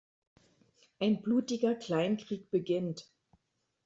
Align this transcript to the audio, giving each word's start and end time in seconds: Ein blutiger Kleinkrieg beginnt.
Ein 0.99 1.21
blutiger 1.21 1.75
Kleinkrieg 1.75 2.49
beginnt. 2.49 3.07